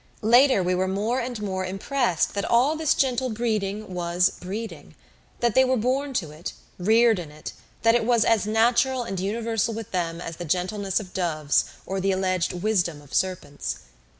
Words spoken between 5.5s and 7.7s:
they were born to it, reared in it,